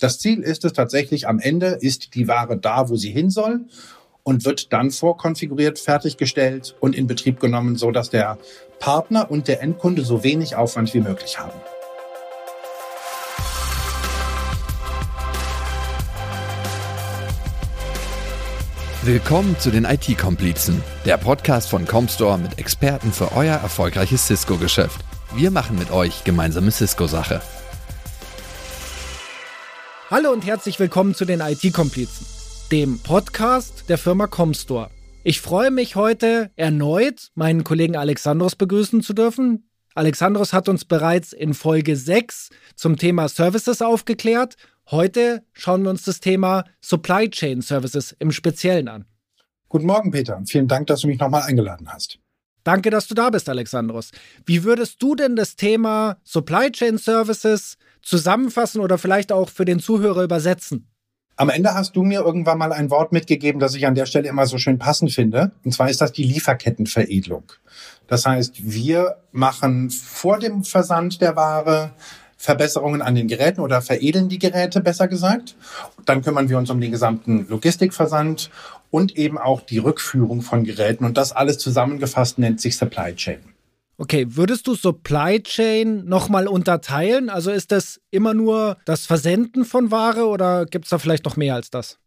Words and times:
Das 0.00 0.20
Ziel 0.20 0.44
ist 0.44 0.64
es 0.64 0.74
tatsächlich, 0.74 1.26
am 1.26 1.40
Ende 1.40 1.76
ist 1.80 2.14
die 2.14 2.28
Ware 2.28 2.56
da, 2.56 2.88
wo 2.88 2.94
sie 2.94 3.10
hin 3.10 3.30
soll 3.30 3.62
und 4.22 4.44
wird 4.44 4.72
dann 4.72 4.92
vorkonfiguriert, 4.92 5.80
fertiggestellt 5.80 6.76
und 6.78 6.94
in 6.94 7.08
Betrieb 7.08 7.40
genommen, 7.40 7.74
so 7.74 7.90
dass 7.90 8.08
der 8.08 8.38
Partner 8.78 9.28
und 9.28 9.48
der 9.48 9.60
Endkunde 9.60 10.04
so 10.04 10.22
wenig 10.22 10.54
Aufwand 10.54 10.94
wie 10.94 11.00
möglich 11.00 11.40
haben. 11.40 11.58
Willkommen 19.02 19.56
zu 19.58 19.72
den 19.72 19.84
IT-Komplizen, 19.84 20.80
der 21.06 21.16
Podcast 21.16 21.68
von 21.68 21.86
Comstore 21.86 22.38
mit 22.38 22.56
Experten 22.58 23.10
für 23.10 23.32
euer 23.32 23.56
erfolgreiches 23.56 24.28
Cisco-Geschäft. 24.28 25.00
Wir 25.34 25.50
machen 25.50 25.76
mit 25.76 25.90
euch 25.90 26.22
gemeinsame 26.22 26.70
Cisco-Sache. 26.70 27.40
Hallo 30.10 30.32
und 30.32 30.46
herzlich 30.46 30.80
willkommen 30.80 31.14
zu 31.14 31.26
den 31.26 31.40
IT-Komplizen, 31.40 32.26
dem 32.72 32.98
Podcast 32.98 33.90
der 33.90 33.98
Firma 33.98 34.26
Comstore. 34.26 34.88
Ich 35.22 35.42
freue 35.42 35.70
mich 35.70 35.96
heute 35.96 36.50
erneut, 36.56 37.28
meinen 37.34 37.62
Kollegen 37.62 37.94
Alexandros 37.94 38.56
begrüßen 38.56 39.02
zu 39.02 39.12
dürfen. 39.12 39.68
Alexandros 39.94 40.54
hat 40.54 40.70
uns 40.70 40.86
bereits 40.86 41.34
in 41.34 41.52
Folge 41.52 41.94
6 41.94 42.48
zum 42.74 42.96
Thema 42.96 43.28
Services 43.28 43.82
aufgeklärt. 43.82 44.56
Heute 44.90 45.42
schauen 45.52 45.82
wir 45.82 45.90
uns 45.90 46.04
das 46.04 46.20
Thema 46.20 46.64
Supply 46.80 47.28
Chain 47.28 47.60
Services 47.60 48.16
im 48.18 48.32
Speziellen 48.32 48.88
an. 48.88 49.04
Guten 49.68 49.84
Morgen, 49.84 50.10
Peter. 50.10 50.40
Vielen 50.46 50.68
Dank, 50.68 50.86
dass 50.86 51.02
du 51.02 51.08
mich 51.08 51.18
nochmal 51.18 51.42
eingeladen 51.42 51.92
hast. 51.92 52.18
Danke, 52.64 52.88
dass 52.88 53.08
du 53.08 53.14
da 53.14 53.28
bist, 53.28 53.50
Alexandros. 53.50 54.12
Wie 54.46 54.64
würdest 54.64 55.02
du 55.02 55.14
denn 55.14 55.36
das 55.36 55.56
Thema 55.56 56.16
Supply 56.24 56.72
Chain 56.72 56.96
Services 56.96 57.76
zusammenfassen 58.02 58.80
oder 58.80 58.98
vielleicht 58.98 59.32
auch 59.32 59.48
für 59.48 59.64
den 59.64 59.80
Zuhörer 59.80 60.22
übersetzen? 60.22 60.88
Am 61.36 61.50
Ende 61.50 61.72
hast 61.72 61.94
du 61.94 62.02
mir 62.02 62.20
irgendwann 62.20 62.58
mal 62.58 62.72
ein 62.72 62.90
Wort 62.90 63.12
mitgegeben, 63.12 63.60
das 63.60 63.74
ich 63.76 63.86
an 63.86 63.94
der 63.94 64.06
Stelle 64.06 64.28
immer 64.28 64.46
so 64.46 64.58
schön 64.58 64.78
passend 64.78 65.12
finde. 65.12 65.52
Und 65.64 65.72
zwar 65.72 65.88
ist 65.88 66.00
das 66.00 66.10
die 66.10 66.24
Lieferkettenveredelung. 66.24 67.44
Das 68.08 68.26
heißt, 68.26 68.54
wir 68.58 69.18
machen 69.30 69.90
vor 69.90 70.40
dem 70.40 70.64
Versand 70.64 71.20
der 71.20 71.36
Ware 71.36 71.92
Verbesserungen 72.36 73.02
an 73.02 73.14
den 73.14 73.28
Geräten 73.28 73.60
oder 73.60 73.82
veredeln 73.82 74.28
die 74.28 74.38
Geräte, 74.38 74.80
besser 74.80 75.06
gesagt. 75.06 75.56
Dann 76.06 76.22
kümmern 76.22 76.48
wir 76.48 76.58
uns 76.58 76.70
um 76.70 76.80
den 76.80 76.92
gesamten 76.92 77.46
Logistikversand 77.48 78.50
und 78.90 79.16
eben 79.16 79.38
auch 79.38 79.60
die 79.60 79.78
Rückführung 79.78 80.42
von 80.42 80.64
Geräten. 80.64 81.04
Und 81.04 81.16
das 81.16 81.32
alles 81.32 81.58
zusammengefasst 81.58 82.38
nennt 82.38 82.60
sich 82.60 82.76
Supply 82.76 83.14
Chain. 83.14 83.40
Okay, 84.00 84.26
würdest 84.28 84.68
du 84.68 84.76
Supply 84.76 85.42
Chain 85.42 86.04
nochmal 86.04 86.46
unterteilen? 86.46 87.28
Also 87.28 87.50
ist 87.50 87.72
das 87.72 88.00
immer 88.12 88.32
nur 88.32 88.76
das 88.84 89.06
Versenden 89.06 89.64
von 89.64 89.90
Ware 89.90 90.26
oder 90.26 90.66
gibt 90.66 90.84
es 90.84 90.90
da 90.90 90.98
vielleicht 90.98 91.24
noch 91.24 91.36
mehr 91.36 91.56
als 91.56 91.70
das? 91.70 91.98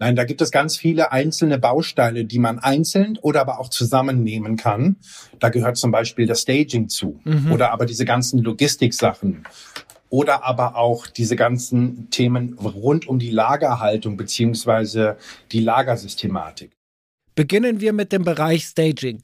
Nein, 0.00 0.16
da 0.16 0.24
gibt 0.24 0.40
es 0.40 0.50
ganz 0.50 0.76
viele 0.76 1.12
einzelne 1.12 1.58
Bausteine, 1.58 2.24
die 2.24 2.40
man 2.40 2.58
einzeln 2.58 3.16
oder 3.22 3.42
aber 3.42 3.60
auch 3.60 3.68
zusammennehmen 3.68 4.56
kann. 4.56 4.96
Da 5.38 5.50
gehört 5.50 5.76
zum 5.76 5.92
Beispiel 5.92 6.26
das 6.26 6.40
Staging 6.40 6.88
zu 6.88 7.20
mhm. 7.22 7.52
oder 7.52 7.70
aber 7.70 7.86
diese 7.86 8.04
ganzen 8.04 8.42
Logistiksachen 8.42 9.44
oder 10.08 10.44
aber 10.44 10.74
auch 10.74 11.06
diese 11.06 11.36
ganzen 11.36 12.10
Themen 12.10 12.54
rund 12.54 13.06
um 13.06 13.20
die 13.20 13.30
Lagerhaltung 13.30 14.16
beziehungsweise 14.16 15.16
die 15.52 15.60
Lagersystematik. 15.60 16.72
Beginnen 17.36 17.80
wir 17.80 17.92
mit 17.92 18.10
dem 18.10 18.24
Bereich 18.24 18.64
Staging. 18.64 19.22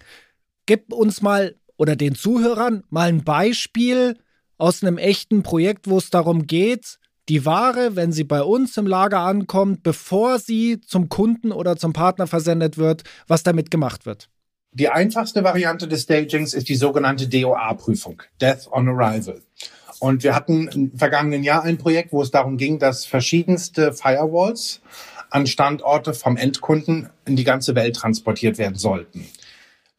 Gib 0.67 0.93
uns 0.93 1.21
mal 1.21 1.57
oder 1.77 1.97
den 1.97 2.15
Zuhörern 2.15 2.85
mal 2.91 3.09
ein 3.09 3.25
Beispiel 3.25 4.17
aus 4.59 4.83
einem 4.83 4.99
echten 4.99 5.43
Projekt, 5.43 5.89
wo 5.89 5.99
es 5.99 6.11
darum 6.11 6.47
geht, 6.47 6.99
die 7.29 7.45
Ware, 7.45 7.97
wenn 7.97 8.13
sie 8.13 8.25
bei 8.25 8.43
uns 8.43 8.77
im 8.77 8.87
Lager 8.87 9.21
ankommt, 9.21 9.83
bevor 9.83 10.39
sie 10.39 10.81
zum 10.81 11.09
Kunden 11.09 11.53
oder 11.53 11.77
zum 11.77 11.93
Partner 11.93 12.27
versendet 12.27 12.79
wird, 12.79 13.03
was 13.27 13.43
damit 13.43 13.71
gemacht 13.71 14.07
wird. 14.07 14.29
Die 14.73 14.89
einfachste 14.89 15.43
Variante 15.43 15.89
des 15.89 16.03
Stagings 16.03 16.55
ist 16.55 16.69
die 16.69 16.77
sogenannte 16.77 17.29
DOA-Prüfung, 17.29 18.23
Death 18.41 18.69
on 18.71 18.89
Arrival. 18.89 19.41
Und 19.99 20.23
wir 20.23 20.35
hatten 20.35 20.69
im 20.69 20.97
vergangenen 20.97 21.43
Jahr 21.43 21.63
ein 21.63 21.79
Projekt, 21.79 22.13
wo 22.13 22.21
es 22.23 22.31
darum 22.31 22.59
ging, 22.59 22.79
dass 22.79 23.07
verschiedenste 23.07 23.93
Firewalls 23.93 24.83
an 25.31 25.47
Standorte 25.47 26.13
vom 26.15 26.37
Endkunden 26.37 27.09
in 27.25 27.37
die 27.37 27.45
ganze 27.45 27.75
Welt 27.75 27.97
transportiert 27.97 28.59
werden 28.59 28.77
sollten 28.77 29.27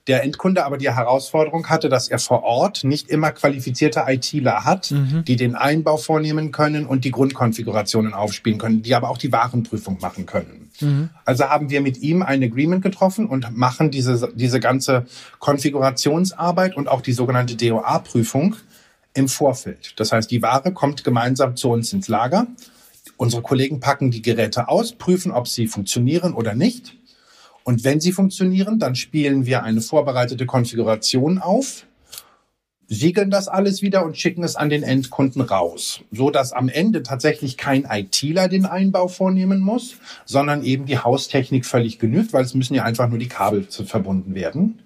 der 0.07 0.23
Endkunde 0.23 0.65
aber 0.65 0.77
die 0.77 0.89
Herausforderung 0.89 1.67
hatte, 1.67 1.89
dass 1.89 2.07
er 2.07 2.19
vor 2.19 2.43
Ort 2.43 2.83
nicht 2.83 3.09
immer 3.09 3.31
qualifizierte 3.31 4.05
ITler 4.07 4.63
hat, 4.63 4.91
mhm. 4.91 5.25
die 5.25 5.35
den 5.35 5.55
Einbau 5.55 5.97
vornehmen 5.97 6.51
können 6.51 6.85
und 6.85 7.03
die 7.03 7.11
Grundkonfigurationen 7.11 8.13
aufspielen 8.13 8.57
können, 8.57 8.81
die 8.81 8.95
aber 8.95 9.09
auch 9.09 9.17
die 9.17 9.31
Warenprüfung 9.31 9.99
machen 9.99 10.25
können. 10.25 10.71
Mhm. 10.79 11.09
Also 11.25 11.45
haben 11.45 11.69
wir 11.69 11.81
mit 11.81 11.97
ihm 11.97 12.21
ein 12.21 12.41
Agreement 12.41 12.81
getroffen 12.81 13.27
und 13.27 13.55
machen 13.55 13.91
diese, 13.91 14.31
diese 14.33 14.59
ganze 14.59 15.05
Konfigurationsarbeit 15.39 16.77
und 16.77 16.87
auch 16.87 17.01
die 17.01 17.13
sogenannte 17.13 17.55
DOA-Prüfung 17.55 18.55
im 19.13 19.27
Vorfeld. 19.27 19.93
Das 19.99 20.11
heißt, 20.11 20.31
die 20.31 20.41
Ware 20.41 20.71
kommt 20.71 21.03
gemeinsam 21.03 21.55
zu 21.55 21.69
uns 21.69 21.91
ins 21.91 22.07
Lager. 22.07 22.47
Unsere 23.17 23.41
Kollegen 23.41 23.79
packen 23.79 24.11
die 24.11 24.21
Geräte 24.21 24.69
aus, 24.69 24.93
prüfen, 24.93 25.31
ob 25.31 25.47
sie 25.47 25.67
funktionieren 25.67 26.33
oder 26.33 26.53
nicht 26.53 26.95
und 27.67 27.83
wenn 27.83 27.99
sie 27.99 28.13
funktionieren, 28.13 28.79
dann 28.79 28.95
spielen 28.95 29.45
wir 29.45 29.61
eine 29.61 29.81
vorbereitete 29.81 30.45
Konfiguration 30.45 31.37
auf, 31.37 31.85
siegeln 32.87 33.29
das 33.29 33.49
alles 33.49 33.81
wieder 33.81 34.05
und 34.05 34.17
schicken 34.17 34.41
es 34.45 34.55
an 34.55 34.69
den 34.69 34.83
Endkunden 34.83 35.41
raus, 35.41 35.99
so 36.09 36.29
dass 36.29 36.53
am 36.53 36.69
Ende 36.69 37.03
tatsächlich 37.03 37.57
kein 37.57 37.83
ITler 37.83 38.47
den 38.47 38.65
Einbau 38.65 39.09
vornehmen 39.09 39.59
muss, 39.59 39.97
sondern 40.23 40.63
eben 40.63 40.85
die 40.85 40.99
Haustechnik 40.99 41.65
völlig 41.65 41.99
genügt, 41.99 42.31
weil 42.31 42.45
es 42.45 42.53
müssen 42.53 42.73
ja 42.73 42.83
einfach 42.83 43.09
nur 43.09 43.19
die 43.19 43.27
Kabel 43.27 43.63
verbunden 43.63 44.33
werden. 44.33 44.79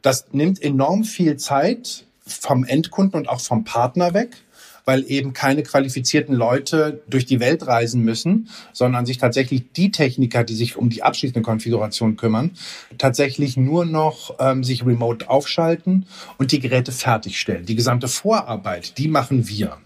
Das 0.00 0.28
nimmt 0.32 0.62
enorm 0.62 1.04
viel 1.04 1.36
Zeit 1.36 2.06
vom 2.24 2.64
Endkunden 2.64 3.20
und 3.20 3.28
auch 3.28 3.42
vom 3.42 3.64
Partner 3.64 4.14
weg 4.14 4.38
weil 4.84 5.04
eben 5.08 5.32
keine 5.32 5.62
qualifizierten 5.62 6.34
Leute 6.34 7.02
durch 7.08 7.26
die 7.26 7.40
Welt 7.40 7.66
reisen 7.66 8.02
müssen, 8.02 8.48
sondern 8.72 9.06
sich 9.06 9.18
tatsächlich 9.18 9.72
die 9.72 9.90
Techniker, 9.90 10.44
die 10.44 10.54
sich 10.54 10.76
um 10.76 10.90
die 10.90 11.02
abschließende 11.02 11.42
Konfiguration 11.42 12.16
kümmern, 12.16 12.52
tatsächlich 12.98 13.56
nur 13.56 13.84
noch 13.84 14.36
ähm, 14.38 14.64
sich 14.64 14.84
remote 14.84 15.28
aufschalten 15.28 16.06
und 16.38 16.52
die 16.52 16.60
Geräte 16.60 16.92
fertigstellen. 16.92 17.66
Die 17.66 17.76
gesamte 17.76 18.08
Vorarbeit, 18.08 18.98
die 18.98 19.08
machen 19.08 19.48
wir. 19.48 19.78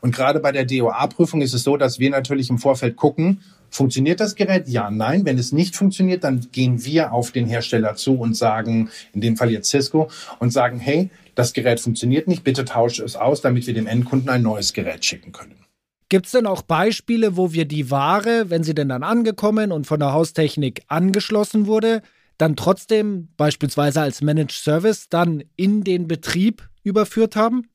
Und 0.00 0.14
gerade 0.14 0.40
bei 0.40 0.52
der 0.52 0.64
DOA-Prüfung 0.64 1.40
ist 1.40 1.54
es 1.54 1.62
so, 1.62 1.76
dass 1.76 1.98
wir 1.98 2.10
natürlich 2.10 2.50
im 2.50 2.58
Vorfeld 2.58 2.96
gucken, 2.96 3.40
Funktioniert 3.70 4.20
das 4.20 4.34
Gerät? 4.34 4.68
Ja, 4.68 4.90
nein. 4.90 5.24
Wenn 5.24 5.38
es 5.38 5.52
nicht 5.52 5.76
funktioniert, 5.76 6.24
dann 6.24 6.46
gehen 6.52 6.84
wir 6.84 7.12
auf 7.12 7.30
den 7.30 7.46
Hersteller 7.46 7.94
zu 7.94 8.14
und 8.14 8.34
sagen, 8.34 8.90
in 9.12 9.20
dem 9.20 9.36
Fall 9.36 9.50
jetzt 9.50 9.68
Cisco, 9.68 10.08
und 10.38 10.50
sagen, 10.50 10.78
hey, 10.78 11.10
das 11.36 11.52
Gerät 11.52 11.78
funktioniert 11.78 12.26
nicht, 12.26 12.42
bitte 12.42 12.64
tausche 12.64 13.04
es 13.04 13.14
aus, 13.14 13.42
damit 13.42 13.66
wir 13.68 13.74
dem 13.74 13.86
Endkunden 13.86 14.28
ein 14.28 14.42
neues 14.42 14.72
Gerät 14.72 15.04
schicken 15.04 15.30
können. 15.30 15.64
Gibt 16.08 16.26
es 16.26 16.32
denn 16.32 16.46
auch 16.46 16.62
Beispiele, 16.62 17.36
wo 17.36 17.52
wir 17.52 17.66
die 17.66 17.90
Ware, 17.90 18.48
wenn 18.48 18.64
sie 18.64 18.74
denn 18.74 18.88
dann 18.88 19.02
angekommen 19.02 19.70
und 19.70 19.86
von 19.86 20.00
der 20.00 20.12
Haustechnik 20.12 20.82
angeschlossen 20.88 21.66
wurde, 21.66 22.02
dann 22.38 22.56
trotzdem 22.56 23.28
beispielsweise 23.36 24.00
als 24.00 24.22
Managed 24.22 24.52
Service 24.52 25.08
dann 25.08 25.44
in 25.56 25.84
den 25.84 26.08
Betrieb 26.08 26.68
überführt 26.82 27.36
haben? 27.36 27.68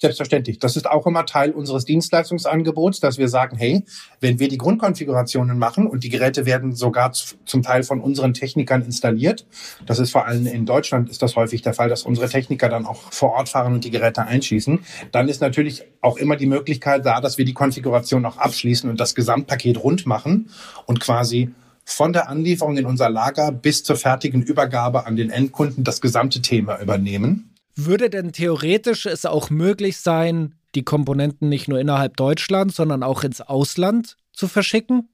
Selbstverständlich. 0.00 0.60
Das 0.60 0.76
ist 0.76 0.88
auch 0.88 1.08
immer 1.08 1.26
Teil 1.26 1.50
unseres 1.50 1.84
Dienstleistungsangebots, 1.84 3.00
dass 3.00 3.18
wir 3.18 3.28
sagen, 3.28 3.56
hey, 3.56 3.84
wenn 4.20 4.38
wir 4.38 4.46
die 4.46 4.56
Grundkonfigurationen 4.56 5.58
machen 5.58 5.88
und 5.88 6.04
die 6.04 6.08
Geräte 6.08 6.46
werden 6.46 6.72
sogar 6.72 7.10
zum 7.12 7.62
Teil 7.64 7.82
von 7.82 8.00
unseren 8.00 8.32
Technikern 8.32 8.82
installiert, 8.82 9.44
das 9.86 9.98
ist 9.98 10.12
vor 10.12 10.26
allem 10.26 10.46
in 10.46 10.66
Deutschland 10.66 11.10
ist 11.10 11.20
das 11.20 11.34
häufig 11.34 11.62
der 11.62 11.74
Fall, 11.74 11.88
dass 11.88 12.04
unsere 12.04 12.28
Techniker 12.28 12.68
dann 12.68 12.86
auch 12.86 13.12
vor 13.12 13.32
Ort 13.32 13.48
fahren 13.48 13.74
und 13.74 13.84
die 13.84 13.90
Geräte 13.90 14.22
einschießen, 14.22 14.78
dann 15.10 15.28
ist 15.28 15.40
natürlich 15.40 15.82
auch 16.00 16.16
immer 16.16 16.36
die 16.36 16.46
Möglichkeit 16.46 17.04
da, 17.04 17.20
dass 17.20 17.36
wir 17.36 17.44
die 17.44 17.54
Konfiguration 17.54 18.24
auch 18.24 18.38
abschließen 18.38 18.88
und 18.88 19.00
das 19.00 19.16
Gesamtpaket 19.16 19.82
rund 19.82 20.06
machen 20.06 20.48
und 20.86 21.00
quasi 21.00 21.50
von 21.84 22.12
der 22.12 22.28
Anlieferung 22.28 22.76
in 22.76 22.86
unser 22.86 23.10
Lager 23.10 23.50
bis 23.50 23.82
zur 23.82 23.96
fertigen 23.96 24.42
Übergabe 24.42 25.06
an 25.06 25.16
den 25.16 25.30
Endkunden 25.30 25.82
das 25.82 26.00
gesamte 26.00 26.40
Thema 26.40 26.80
übernehmen. 26.80 27.47
Würde 27.80 28.10
denn 28.10 28.32
theoretisch 28.32 29.06
es 29.06 29.24
auch 29.24 29.50
möglich 29.50 29.98
sein, 29.98 30.56
die 30.74 30.82
Komponenten 30.82 31.48
nicht 31.48 31.68
nur 31.68 31.78
innerhalb 31.78 32.16
Deutschlands, 32.16 32.74
sondern 32.74 33.04
auch 33.04 33.22
ins 33.22 33.40
Ausland 33.40 34.16
zu 34.32 34.48
verschicken? 34.48 35.10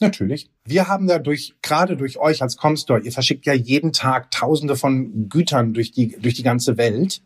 Natürlich. 0.00 0.48
Wir 0.64 0.86
haben 0.86 1.08
dadurch, 1.08 1.54
gerade 1.60 1.96
durch 1.96 2.18
euch 2.18 2.40
als 2.42 2.56
Comstore, 2.56 3.00
ihr 3.00 3.10
verschickt 3.10 3.46
ja 3.46 3.52
jeden 3.52 3.92
Tag 3.92 4.30
Tausende 4.30 4.76
von 4.76 5.28
Gütern 5.28 5.72
durch 5.74 5.90
die, 5.90 6.16
durch 6.20 6.34
die 6.34 6.42
ganze 6.42 6.76
Welt. 6.76 7.22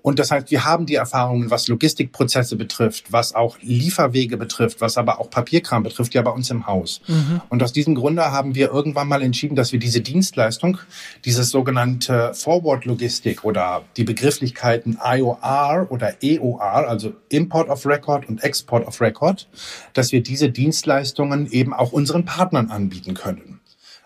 Und 0.00 0.18
das 0.18 0.30
heißt, 0.30 0.50
wir 0.50 0.64
haben 0.64 0.86
die 0.86 0.94
Erfahrungen, 0.94 1.50
was 1.50 1.68
Logistikprozesse 1.68 2.56
betrifft, 2.56 3.12
was 3.12 3.34
auch 3.34 3.58
Lieferwege 3.60 4.36
betrifft, 4.36 4.80
was 4.80 4.96
aber 4.96 5.18
auch 5.20 5.28
Papierkram 5.28 5.82
betrifft, 5.82 6.14
ja 6.14 6.22
bei 6.22 6.30
uns 6.30 6.50
im 6.50 6.66
Haus. 6.66 7.02
Mhm. 7.08 7.42
Und 7.48 7.62
aus 7.62 7.72
diesem 7.72 7.94
Grunde 7.94 8.30
haben 8.30 8.54
wir 8.54 8.70
irgendwann 8.70 9.08
mal 9.08 9.22
entschieden, 9.22 9.56
dass 9.56 9.72
wir 9.72 9.78
diese 9.78 10.00
Dienstleistung, 10.00 10.78
dieses 11.24 11.50
sogenannte 11.50 12.32
Forward 12.32 12.84
Logistik 12.84 13.44
oder 13.44 13.82
die 13.96 14.04
Begrifflichkeiten 14.04 14.98
IOR 15.04 15.88
oder 15.90 16.14
EOR, 16.22 16.88
also 16.88 17.12
Import 17.28 17.68
of 17.68 17.84
Record 17.84 18.28
und 18.28 18.42
Export 18.42 18.86
of 18.86 19.00
Record, 19.00 19.48
dass 19.94 20.12
wir 20.12 20.22
diese 20.22 20.48
Dienstleistungen 20.48 21.50
eben 21.50 21.74
auch 21.74 21.92
unseren 21.92 22.13
unseren 22.14 22.24
Partnern 22.24 22.70
anbieten 22.70 23.14
können. 23.14 23.60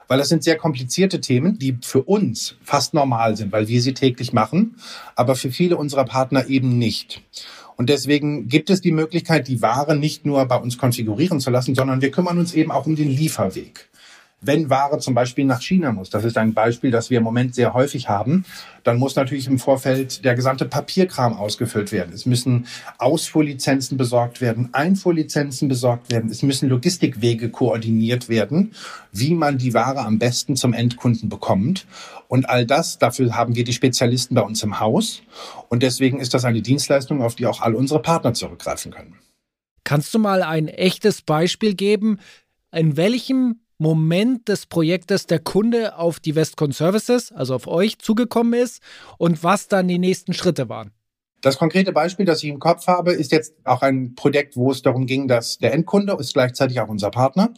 Weil 0.07 0.19
das 0.19 0.31
sind 0.31 0.43
sehr 0.43 0.57
komplizierte 0.57 1.21
Themen, 1.21 1.59
die 1.59 1.77
für 1.83 2.03
uns 2.03 2.57
fast 2.63 2.95
normal 2.95 3.37
sind, 3.37 3.53
weil 3.53 3.69
wir 3.69 3.83
sie 3.83 3.93
täglich 3.93 4.33
machen, 4.33 4.77
aber 5.15 5.37
für 5.37 5.51
viele 5.51 5.77
unserer 5.77 6.07
Partner 6.07 6.49
eben 6.49 6.79
nicht. 6.79 7.21
Und 7.77 7.91
deswegen 7.91 8.49
gibt 8.49 8.71
es 8.71 8.81
die 8.81 8.91
Möglichkeit, 8.91 9.47
die 9.47 9.61
Ware 9.61 9.95
nicht 9.95 10.25
nur 10.25 10.47
bei 10.47 10.57
uns 10.57 10.79
konfigurieren 10.79 11.41
zu 11.41 11.51
lassen, 11.51 11.75
sondern 11.75 12.01
wir 12.01 12.11
kümmern 12.11 12.39
uns 12.39 12.55
eben 12.55 12.71
auch 12.71 12.87
um 12.87 12.97
den 12.97 13.11
Lieferweg. 13.11 13.91
Wenn 14.41 14.71
Ware 14.71 14.99
zum 14.99 15.15
Beispiel 15.15 15.45
nach 15.45 15.61
China 15.61 15.91
muss, 15.91 16.11
das 16.11 16.23
ist 16.23 16.39
ein 16.39 16.55
Beispiel, 16.55 16.93
das 16.93 17.11
wir 17.11 17.19
im 17.19 17.25
Moment 17.25 17.57
sehr 17.57 17.75
häufig 17.75 18.09
haben, 18.09 18.45
dann 18.85 18.97
muss 18.97 19.17
natürlich 19.17 19.49
im 19.49 19.59
Vorfeld 19.59 20.25
der 20.25 20.37
gesamte 20.37 20.65
Papierkram 20.65 21.33
ausgefüllt 21.35 21.91
werden. 21.91 22.13
Es 22.15 22.25
müssen 22.25 22.67
Ausfuhrlizenzen 22.99 23.99
besorgt 23.99 24.41
werden, 24.41 24.69
Einfuhrlizenzen 24.73 25.69
besorgt 25.69 26.13
werden, 26.13 26.31
es 26.31 26.43
müssen 26.43 26.69
Logistikwege 26.69 27.51
koordiniert 27.51 28.29
werden, 28.29 28.75
wie 29.11 29.35
man 29.35 29.59
die 29.59 29.75
Ware 29.75 30.01
am 30.01 30.21
besten 30.21 30.55
zum 30.55 30.73
Endkunden 30.73 31.29
bekommt. 31.29 31.87
Und 32.29 32.49
all 32.49 32.65
das, 32.65 32.99
dafür 32.99 33.35
haben 33.35 33.57
wir 33.57 33.65
die 33.65 33.73
Spezialisten 33.73 34.37
bei 34.37 34.43
uns 34.43 34.63
im 34.63 34.79
Haus. 34.79 35.23
Und 35.69 35.83
deswegen 35.83 36.21
ist 36.21 36.33
das 36.35 36.45
eine 36.45 36.63
Dienstleistung, 36.63 37.23
auf 37.23 37.35
die 37.35 37.47
auch 37.47 37.61
all 37.61 37.75
unsere 37.75 38.01
Partner 38.01 38.35
zurückgreifen 38.35 38.93
können. 38.93 39.17
Kannst 39.83 40.15
du 40.15 40.19
mal 40.19 40.43
ein 40.43 40.69
echtes 40.69 41.23
Beispiel 41.23 41.75
geben, 41.75 42.19
in 42.71 42.97
welchem 42.97 43.61
Moment 43.79 44.49
des 44.49 44.67
Projektes 44.67 45.27
der 45.27 45.39
Kunde 45.39 45.97
auf 45.97 46.21
die 46.21 46.35
Westcon 46.35 46.73
Services, 46.73 47.33
also 47.33 47.55
auf 47.55 47.67
euch, 47.67 47.99
zugekommen 47.99 48.55
ist 48.61 48.83
und 49.17 49.43
was 49.45 49.69
dann 49.69 49.89
die 49.89 49.99
nächsten 49.99 50.35
Schritte 50.35 50.69
waren. 50.69 50.91
Das 51.41 51.57
konkrete 51.57 51.93
Beispiel, 51.93 52.27
das 52.27 52.43
ich 52.43 52.49
im 52.49 52.59
Kopf 52.59 52.89
habe, 52.89 53.13
ist 53.13 53.31
jetzt 53.31 53.55
auch 53.63 53.83
ein 53.83 54.17
Projekt, 54.17 54.57
wo 54.57 54.73
es 54.73 54.83
darum 54.83 55.07
ging, 55.07 55.29
dass 55.29 55.59
der 55.59 55.73
Endkunde 55.73 56.17
ist 56.19 56.35
gleichzeitig 56.35 56.81
auch 56.81 56.89
unser 56.89 57.11
Partner 57.11 57.51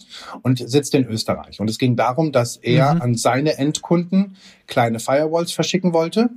und 0.43 0.58
sitzt 0.69 0.94
in 0.94 1.06
Österreich. 1.06 1.61
Und 1.61 1.70
es 1.70 1.78
ging 1.78 1.96
darum, 1.96 2.31
dass 2.31 2.56
er 2.56 2.96
mhm. 2.96 3.00
an 3.00 3.14
seine 3.14 3.56
Endkunden 3.56 4.37
kleine 4.66 5.00
Firewalls 5.00 5.52
verschicken 5.52 5.94
wollte, 5.94 6.28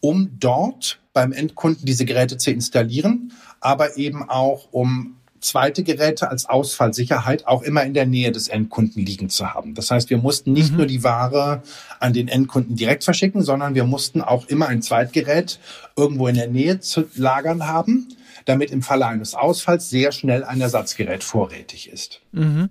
um 0.00 0.38
dort 0.38 0.98
beim 1.12 1.32
Endkunden 1.32 1.84
diese 1.84 2.06
Geräte 2.06 2.38
zu 2.38 2.50
installieren, 2.50 3.32
aber 3.60 3.98
eben 3.98 4.26
auch 4.30 4.68
um 4.70 5.17
zweite 5.40 5.82
Geräte 5.82 6.30
als 6.30 6.46
Ausfallsicherheit 6.46 7.46
auch 7.46 7.62
immer 7.62 7.82
in 7.84 7.94
der 7.94 8.06
Nähe 8.06 8.32
des 8.32 8.48
Endkunden 8.48 9.04
liegen 9.04 9.28
zu 9.30 9.54
haben. 9.54 9.74
Das 9.74 9.90
heißt, 9.90 10.10
wir 10.10 10.18
mussten 10.18 10.52
nicht 10.52 10.72
mhm. 10.72 10.78
nur 10.78 10.86
die 10.86 11.04
Ware 11.04 11.62
an 12.00 12.12
den 12.12 12.28
Endkunden 12.28 12.76
direkt 12.76 13.04
verschicken, 13.04 13.42
sondern 13.42 13.74
wir 13.74 13.84
mussten 13.84 14.20
auch 14.20 14.46
immer 14.46 14.68
ein 14.68 14.82
Zweitgerät 14.82 15.58
irgendwo 15.96 16.28
in 16.28 16.36
der 16.36 16.48
Nähe 16.48 16.80
zu 16.80 17.04
lagern 17.14 17.66
haben, 17.66 18.08
damit 18.44 18.70
im 18.70 18.82
Falle 18.82 19.06
eines 19.06 19.34
Ausfalls 19.34 19.90
sehr 19.90 20.12
schnell 20.12 20.44
ein 20.44 20.60
Ersatzgerät 20.60 21.22
vorrätig 21.22 21.90
ist. 21.90 22.20
Mhm. 22.32 22.70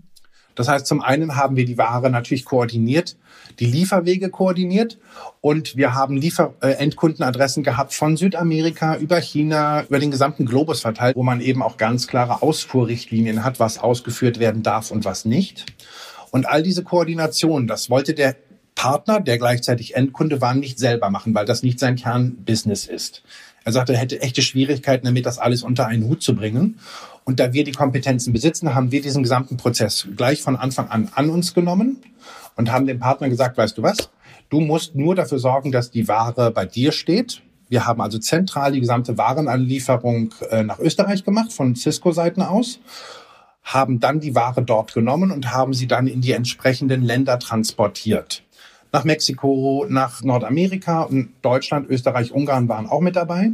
Das 0.56 0.68
heißt, 0.68 0.88
zum 0.88 1.02
einen 1.02 1.36
haben 1.36 1.56
wir 1.56 1.66
die 1.66 1.78
Ware 1.78 2.10
natürlich 2.10 2.44
koordiniert, 2.44 3.16
die 3.60 3.66
Lieferwege 3.66 4.30
koordiniert 4.30 4.98
und 5.42 5.76
wir 5.76 5.94
haben 5.94 6.18
Liefer 6.18 6.54
äh, 6.62 6.72
Endkundenadressen 6.72 7.64
gehabt 7.64 7.94
von 7.94 8.18
Südamerika 8.18 8.98
über 8.98 9.20
China, 9.20 9.84
über 9.84 10.00
den 10.00 10.12
gesamten 10.12 10.46
Globus 10.46 10.82
verteilt, 10.82 11.16
wo 11.16 11.24
man 11.24 11.42
eben 11.42 11.62
auch 11.62 11.78
ganz 11.78 12.08
klare 12.08 12.42
Ausfuhrrichtlinien 12.42 13.44
hat, 13.44 13.60
was 13.60 13.80
ausgeführt 13.80 14.40
werden 14.40 14.64
darf 14.64 14.92
und 14.92 15.06
was 15.06 15.26
nicht. 15.26 15.66
Und 16.32 16.48
all 16.48 16.62
diese 16.62 16.84
Koordination, 16.84 17.68
das 17.68 17.90
wollte 17.90 18.14
der 18.14 18.36
Partner, 18.76 19.20
der 19.20 19.40
gleichzeitig 19.40 19.96
Endkunde 19.96 20.40
war, 20.40 20.54
nicht 20.54 20.78
selber 20.78 21.10
machen, 21.10 21.34
weil 21.34 21.46
das 21.46 21.64
nicht 21.64 21.80
sein 21.80 21.96
Kernbusiness 21.96 22.86
ist. 22.86 23.24
Er 23.66 23.74
sagte, 23.74 23.94
er 23.94 24.00
hätte 24.00 24.22
echte 24.22 24.42
Schwierigkeiten 24.42 25.06
damit, 25.06 25.26
das 25.26 25.40
alles 25.40 25.64
unter 25.64 25.88
einen 25.88 26.06
Hut 26.06 26.22
zu 26.22 26.36
bringen. 26.36 26.80
Und 27.28 27.42
da 27.42 27.52
wir 27.52 27.66
die 27.66 27.74
Kompetenzen 27.74 28.32
besitzen, 28.32 28.74
haben 28.74 28.90
wir 28.94 29.02
diesen 29.02 29.22
gesamten 29.22 29.58
Prozess 29.58 30.08
gleich 30.16 30.42
von 30.42 30.56
Anfang 30.56 30.88
an 30.88 31.10
an 31.14 31.30
uns 31.30 31.54
genommen 31.54 31.98
und 32.56 32.72
haben 32.72 32.88
dem 32.88 33.00
Partner 33.00 33.28
gesagt, 33.28 33.58
weißt 33.58 33.78
du 33.78 33.84
was, 33.84 34.10
du 34.50 34.62
musst 34.62 34.96
nur 34.96 35.14
dafür 35.14 35.38
sorgen, 35.38 35.74
dass 35.74 35.92
die 35.92 36.08
Ware 36.08 36.52
bei 36.52 36.66
dir 36.66 36.94
steht. 36.94 37.42
Wir 37.68 37.86
haben 37.86 38.00
also 38.00 38.18
zentral 38.18 38.72
die 38.72 38.80
gesamte 38.80 39.18
Warenanlieferung 39.18 40.34
äh, 40.52 40.64
nach 40.64 40.80
Österreich 40.80 41.26
gemacht, 41.26 41.52
von 41.52 41.76
Cisco-Seiten 41.76 42.42
aus, 42.42 42.80
haben 43.62 44.00
dann 44.00 44.22
die 44.22 44.34
Ware 44.34 44.64
dort 44.64 44.94
genommen 44.94 45.30
und 45.30 45.52
haben 45.52 45.74
sie 45.74 45.88
dann 45.88 46.08
in 46.08 46.22
die 46.22 46.32
entsprechenden 46.32 47.04
Länder 47.04 47.40
transportiert. 47.40 48.44
Nach 48.94 49.04
Mexiko, 49.04 49.86
nach 49.90 50.24
Nordamerika 50.24 51.02
und 51.02 51.34
Deutschland, 51.42 51.90
Österreich, 51.90 52.32
Ungarn 52.32 52.70
waren 52.70 52.88
auch 52.88 53.02
mit 53.02 53.18
dabei. 53.18 53.52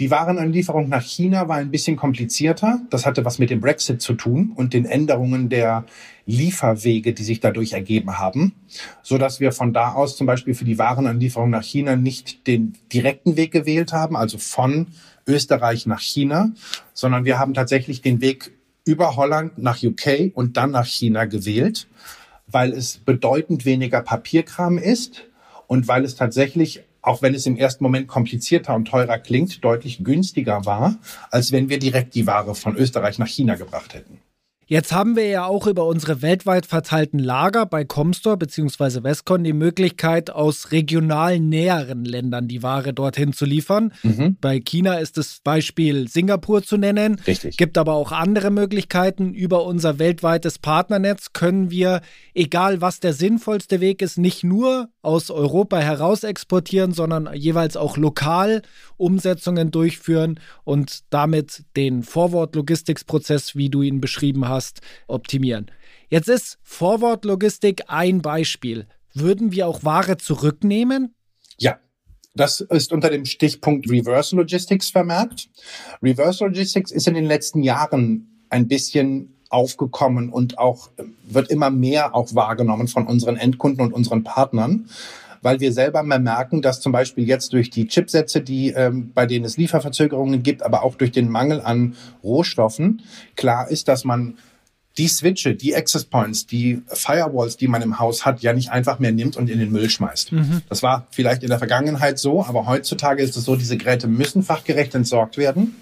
Die 0.00 0.10
Warenanlieferung 0.10 0.88
nach 0.88 1.02
China 1.02 1.48
war 1.48 1.56
ein 1.56 1.70
bisschen 1.70 1.96
komplizierter. 1.96 2.80
Das 2.90 3.06
hatte 3.06 3.24
was 3.24 3.38
mit 3.38 3.50
dem 3.50 3.60
Brexit 3.60 4.02
zu 4.02 4.14
tun 4.14 4.52
und 4.56 4.74
den 4.74 4.86
Änderungen 4.86 5.48
der 5.48 5.84
Lieferwege, 6.26 7.12
die 7.12 7.22
sich 7.22 7.38
dadurch 7.40 7.74
ergeben 7.74 8.18
haben, 8.18 8.54
so 9.02 9.18
dass 9.18 9.38
wir 9.38 9.52
von 9.52 9.72
da 9.72 9.92
aus 9.92 10.16
zum 10.16 10.26
Beispiel 10.26 10.54
für 10.54 10.64
die 10.64 10.78
Warenanlieferung 10.78 11.50
nach 11.50 11.62
China 11.62 11.96
nicht 11.96 12.46
den 12.46 12.74
direkten 12.92 13.36
Weg 13.36 13.52
gewählt 13.52 13.92
haben, 13.92 14.16
also 14.16 14.38
von 14.38 14.88
Österreich 15.26 15.86
nach 15.86 16.00
China, 16.00 16.50
sondern 16.92 17.24
wir 17.24 17.38
haben 17.38 17.54
tatsächlich 17.54 18.02
den 18.02 18.20
Weg 18.20 18.52
über 18.84 19.16
Holland 19.16 19.58
nach 19.58 19.82
UK 19.82 20.32
und 20.34 20.56
dann 20.56 20.72
nach 20.72 20.86
China 20.86 21.24
gewählt, 21.26 21.86
weil 22.46 22.72
es 22.72 22.98
bedeutend 22.98 23.64
weniger 23.64 24.02
Papierkram 24.02 24.76
ist 24.78 25.24
und 25.66 25.88
weil 25.88 26.04
es 26.04 26.16
tatsächlich 26.16 26.82
auch 27.04 27.20
wenn 27.20 27.34
es 27.34 27.44
im 27.44 27.56
ersten 27.56 27.84
Moment 27.84 28.08
komplizierter 28.08 28.74
und 28.74 28.86
teurer 28.86 29.18
klingt, 29.18 29.62
deutlich 29.62 30.02
günstiger 30.02 30.64
war, 30.64 30.96
als 31.30 31.52
wenn 31.52 31.68
wir 31.68 31.78
direkt 31.78 32.14
die 32.14 32.26
Ware 32.26 32.54
von 32.54 32.76
Österreich 32.76 33.18
nach 33.18 33.28
China 33.28 33.56
gebracht 33.56 33.92
hätten. 33.92 34.20
Jetzt 34.66 34.92
haben 34.92 35.16
wir 35.16 35.26
ja 35.26 35.44
auch 35.44 35.66
über 35.66 35.86
unsere 35.86 36.22
weltweit 36.22 36.66
verteilten 36.66 37.18
Lager 37.18 37.66
bei 37.66 37.84
Comstore 37.84 38.36
bzw. 38.38 39.02
Westcon 39.02 39.44
die 39.44 39.52
Möglichkeit, 39.52 40.30
aus 40.30 40.72
regional 40.72 41.38
näheren 41.38 42.04
Ländern 42.04 42.48
die 42.48 42.62
Ware 42.62 42.94
dorthin 42.94 43.32
zu 43.32 43.44
liefern. 43.44 43.92
Mhm. 44.02 44.36
Bei 44.40 44.60
China 44.60 44.94
ist 44.94 45.18
das 45.18 45.40
Beispiel 45.44 46.08
Singapur 46.08 46.62
zu 46.62 46.76
nennen. 46.76 47.20
Richtig. 47.26 47.56
Gibt 47.56 47.76
aber 47.76 47.94
auch 47.94 48.12
andere 48.12 48.50
Möglichkeiten. 48.50 49.34
Über 49.34 49.64
unser 49.64 49.98
weltweites 49.98 50.58
Partnernetz 50.58 51.32
können 51.32 51.70
wir, 51.70 52.00
egal 52.32 52.80
was 52.80 53.00
der 53.00 53.12
sinnvollste 53.12 53.80
Weg 53.80 54.00
ist, 54.00 54.18
nicht 54.18 54.44
nur 54.44 54.88
aus 55.02 55.30
Europa 55.30 55.78
heraus 55.78 56.24
exportieren, 56.24 56.92
sondern 56.92 57.28
jeweils 57.34 57.76
auch 57.76 57.96
lokal 57.96 58.62
Umsetzungen 58.96 59.70
durchführen 59.70 60.40
und 60.64 61.00
damit 61.10 61.64
den 61.76 62.02
Forward-Logistics-Prozess, 62.02 63.54
wie 63.54 63.68
du 63.68 63.82
ihn 63.82 64.00
beschrieben 64.00 64.48
hast, 64.48 64.63
optimieren. 65.06 65.70
Jetzt 66.08 66.28
ist 66.28 66.58
Forward-Logistik 66.62 67.84
ein 67.88 68.22
Beispiel. 68.22 68.86
Würden 69.14 69.52
wir 69.52 69.66
auch 69.68 69.84
Ware 69.84 70.16
zurücknehmen? 70.16 71.14
Ja, 71.58 71.78
das 72.34 72.60
ist 72.60 72.92
unter 72.92 73.10
dem 73.10 73.24
Stichpunkt 73.24 73.88
Reverse 73.88 74.34
Logistics 74.34 74.90
vermerkt. 74.90 75.48
Reverse 76.02 76.44
Logistics 76.44 76.90
ist 76.90 77.06
in 77.06 77.14
den 77.14 77.26
letzten 77.26 77.62
Jahren 77.62 78.46
ein 78.50 78.66
bisschen 78.68 79.34
aufgekommen 79.50 80.30
und 80.30 80.58
auch 80.58 80.90
wird 81.24 81.50
immer 81.50 81.70
mehr 81.70 82.14
auch 82.14 82.34
wahrgenommen 82.34 82.88
von 82.88 83.06
unseren 83.06 83.36
Endkunden 83.36 83.84
und 83.84 83.92
unseren 83.92 84.24
Partnern, 84.24 84.88
weil 85.42 85.60
wir 85.60 85.72
selber 85.72 86.02
merken, 86.02 86.60
dass 86.60 86.80
zum 86.80 86.90
Beispiel 86.90 87.26
jetzt 87.26 87.52
durch 87.52 87.70
die 87.70 87.86
Chipsätze, 87.86 88.40
die 88.40 88.70
ähm, 88.70 89.12
bei 89.14 89.26
denen 89.26 89.44
es 89.44 89.56
Lieferverzögerungen 89.56 90.42
gibt, 90.42 90.62
aber 90.62 90.82
auch 90.82 90.96
durch 90.96 91.12
den 91.12 91.28
Mangel 91.28 91.60
an 91.60 91.94
Rohstoffen 92.24 93.02
klar 93.36 93.70
ist, 93.70 93.86
dass 93.86 94.04
man 94.04 94.38
die 94.96 95.08
Switche, 95.08 95.54
die 95.54 95.74
Access 95.74 96.04
Points, 96.04 96.46
die 96.46 96.82
Firewalls, 96.86 97.56
die 97.56 97.68
man 97.68 97.82
im 97.82 97.98
Haus 97.98 98.24
hat, 98.24 98.42
ja 98.42 98.52
nicht 98.52 98.70
einfach 98.70 98.98
mehr 98.98 99.12
nimmt 99.12 99.36
und 99.36 99.50
in 99.50 99.58
den 99.58 99.72
Müll 99.72 99.90
schmeißt. 99.90 100.32
Mhm. 100.32 100.62
Das 100.68 100.82
war 100.82 101.06
vielleicht 101.10 101.42
in 101.42 101.48
der 101.48 101.58
Vergangenheit 101.58 102.18
so, 102.18 102.44
aber 102.44 102.66
heutzutage 102.66 103.22
ist 103.22 103.36
es 103.36 103.44
so, 103.44 103.56
diese 103.56 103.76
Geräte 103.76 104.06
müssen 104.06 104.42
fachgerecht 104.42 104.94
entsorgt 104.94 105.36
werden. 105.36 105.74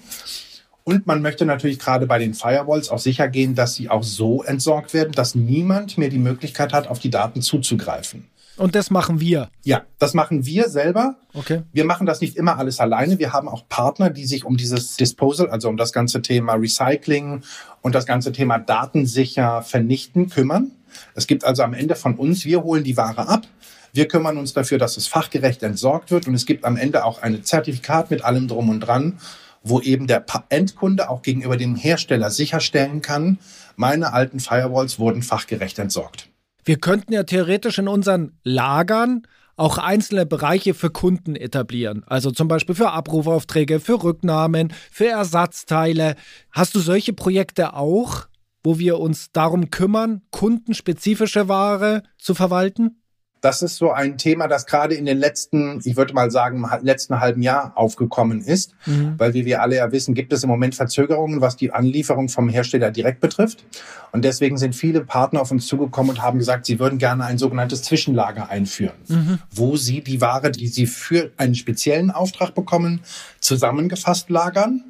Und 0.85 1.07
man 1.07 1.23
möchte 1.23 1.45
natürlich 1.45 1.78
gerade 1.78 2.07
bei 2.07 2.19
den 2.19 2.35
Firewalls 2.35 2.88
auch 2.88 2.99
sicher 2.99 3.28
gehen, 3.28 3.54
dass 3.54 3.75
sie 3.75 3.88
auch 3.88 4.02
so 4.02 4.42
entsorgt 4.42 4.95
werden, 4.95 5.12
dass 5.12 5.35
niemand 5.35 5.97
mehr 5.97 6.09
die 6.09 6.19
Möglichkeit 6.19 6.73
hat, 6.73 6.88
auf 6.88 6.99
die 6.99 7.11
Daten 7.11 7.40
zuzugreifen. 7.40 8.25
Und 8.56 8.75
das 8.75 8.90
machen 8.90 9.21
wir. 9.21 9.49
Ja, 9.62 9.82
das 9.99 10.14
machen 10.14 10.44
wir 10.44 10.68
selber. 10.68 11.16
Okay. 11.32 11.62
Wir 11.73 11.85
machen 11.85 12.06
das 12.06 12.21
nicht 12.21 12.37
immer 12.37 12.59
alles 12.59 12.80
alleine. 12.80 13.18
Wir 13.18 13.32
haben 13.32 13.49
auch 13.49 13.68
Partner, 13.68 14.11
die 14.11 14.26
sich 14.26 14.44
um 14.44 14.56
dieses 14.56 14.97
Disposal, 14.97 15.49
also 15.50 15.68
um 15.68 15.76
das 15.76 15.92
ganze 15.92 16.21
Thema 16.21 16.54
Recycling 16.54 17.42
und 17.80 17.94
das 17.94 18.06
ganze 18.06 18.32
Thema 18.32 18.59
datensicher 18.59 19.62
vernichten 19.62 20.28
kümmern. 20.28 20.73
Es 21.14 21.26
gibt 21.26 21.44
also 21.44 21.62
am 21.62 21.73
Ende 21.73 21.97
von 21.97 22.16
uns, 22.16 22.44
wir 22.44 22.62
holen 22.62 22.85
die 22.85 22.97
Ware 22.97 23.26
ab, 23.28 23.47
wir 23.94 24.09
kümmern 24.09 24.38
uns 24.38 24.52
dafür, 24.52 24.78
dass 24.78 24.97
es 24.97 25.06
fachgerecht 25.06 25.62
entsorgt 25.62 26.11
wird 26.11 26.26
und 26.26 26.35
es 26.35 26.47
gibt 26.47 26.64
am 26.64 26.76
Ende 26.76 27.04
auch 27.04 27.23
ein 27.23 27.44
Zertifikat 27.44 28.11
mit 28.11 28.25
allem 28.25 28.49
drum 28.49 28.68
und 28.68 28.80
dran, 28.80 29.18
wo 29.62 29.80
eben 29.80 30.06
der 30.06 30.25
Endkunde 30.49 31.09
auch 31.09 31.23
gegenüber 31.23 31.56
dem 31.56 31.76
Hersteller 31.76 32.30
sicherstellen 32.30 33.00
kann, 33.00 33.38
meine 33.76 34.12
alten 34.12 34.40
Firewalls 34.40 34.99
wurden 34.99 35.23
fachgerecht 35.23 35.78
entsorgt. 35.78 36.28
Wir 36.64 36.78
könnten 36.78 37.12
ja 37.12 37.25
theoretisch 37.25 37.78
in 37.78 37.88
unseren 37.88 38.38
Lagern 38.45 39.23
auch 39.57 39.78
einzelne 39.78 40.26
Bereiche 40.26 40.75
für 40.75 40.90
Kunden 40.90 41.37
etablieren. 41.37 42.04
Also 42.07 42.31
zum 42.31 42.49
Beispiel 42.49 42.75
für 42.75 42.92
Abrufaufträge, 42.92 43.81
für 43.81 44.02
Rücknahmen, 44.02 44.73
für 44.90 45.09
Ersatzteile. 45.09 46.16
Hast 46.50 46.75
du 46.75 46.81
solche 46.81 47.12
Projekte 47.12 47.75
auch, 47.75 48.26
wo 48.64 48.78
wir 48.78 48.99
uns 48.99 49.31
darum 49.33 49.71
kümmern, 49.71 50.23
kundenspezifische 50.31 51.49
Ware 51.49 52.02
zu 52.16 52.35
verwalten? 52.35 53.01
Das 53.43 53.61
ist 53.61 53.77
so 53.77 53.91
ein 53.91 54.19
Thema, 54.19 54.47
das 54.47 54.67
gerade 54.67 54.95
in 54.95 55.05
den 55.05 55.19
letzten, 55.19 55.81
ich 55.85 55.97
würde 55.97 56.15
mal 56.15 56.31
sagen, 56.31 56.65
letzten 56.83 57.19
halben 57.19 57.43
Jahr 57.43 57.73
aufgekommen 57.75 58.41
ist, 58.41 58.73
mhm. 58.87 59.15
weil 59.19 59.35
wie 59.35 59.45
wir 59.45 59.63
alle 59.63 59.77
ja 59.77 59.91
wissen, 59.91 60.15
gibt 60.15 60.33
es 60.33 60.45
im 60.45 60.49
Moment 60.49 60.77
Verzögerungen, 60.77 61.41
was 61.41 61.57
die 61.57 61.73
Anlieferung 61.73 62.29
vom 62.29 62.49
Hersteller 62.49 62.93
direkt 62.93 63.21
betrifft. 63.21 63.65
Und 64.13 64.25
deswegen 64.25 64.59
sind 64.59 64.77
viele 64.77 65.05
Partner 65.05 65.41
auf 65.41 65.51
uns 65.51 65.67
zugekommen 65.67 66.11
und 66.11 66.23
haben 66.23 66.39
gesagt, 66.39 66.67
sie 66.67 66.79
würden 66.79 66.99
gerne 67.01 67.25
ein 67.25 67.37
sogenanntes 67.37 67.83
Zwischenlager 67.83 68.49
einführen, 68.49 68.95
mhm. 69.09 69.39
wo 69.51 69.77
sie 69.77 70.03
die 70.03 70.21
Ware, 70.21 70.53
die 70.53 70.69
sie 70.69 70.87
für 70.87 71.33
einen 71.37 71.57
speziellen 71.57 72.13
Auftrag 72.13 72.55
bekommen, 72.55 73.01
zusammengefasst 73.41 74.31
lagern 74.31 74.85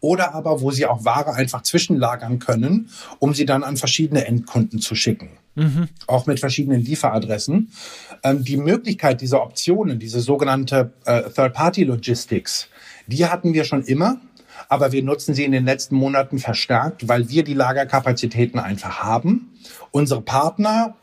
oder 0.00 0.34
aber 0.34 0.60
wo 0.60 0.70
sie 0.70 0.84
auch 0.84 1.06
Ware 1.06 1.32
einfach 1.32 1.62
zwischenlagern 1.62 2.40
können, 2.40 2.90
um 3.20 3.32
sie 3.32 3.46
dann 3.46 3.64
an 3.64 3.78
verschiedene 3.78 4.26
Endkunden 4.26 4.80
zu 4.80 4.94
schicken 4.94 5.30
mhm. 5.54 5.88
auch 6.06 6.26
mit 6.26 6.40
verschiedenen 6.40 6.82
Lieferadressen. 6.82 7.72
Ähm, 8.22 8.44
die 8.44 8.56
Möglichkeit 8.56 9.20
dieser 9.20 9.42
Optionen, 9.42 9.98
diese 9.98 10.20
sogenannte 10.20 10.92
äh, 11.04 11.22
Third-Party-Logistics, 11.30 12.68
die 13.06 13.26
hatten 13.26 13.54
wir 13.54 13.64
schon 13.64 13.82
immer. 13.82 14.20
Aber 14.68 14.92
wir 14.92 15.02
nutzen 15.02 15.34
sie 15.34 15.44
in 15.44 15.52
den 15.52 15.64
letzten 15.64 15.96
Monaten 15.96 16.38
verstärkt, 16.38 17.08
weil 17.08 17.28
wir 17.28 17.42
die 17.42 17.54
Lagerkapazitäten 17.54 18.60
einfach 18.60 19.02
haben. 19.02 19.52
Unsere 19.90 20.20
Partner 20.20 20.94